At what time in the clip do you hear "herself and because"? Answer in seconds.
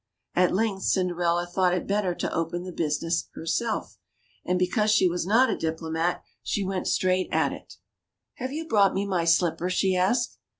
3.35-4.89